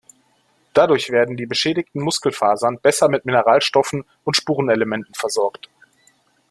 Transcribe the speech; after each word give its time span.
Dadurch 0.73 1.11
werden 1.11 1.37
die 1.37 1.45
beschädigten 1.45 2.01
Muskelfasern 2.01 2.79
besser 2.79 3.07
mit 3.07 3.23
Mineralstoffen 3.25 4.03
und 4.23 4.35
Spurenelementen 4.35 5.13
versorgt. 5.13 5.69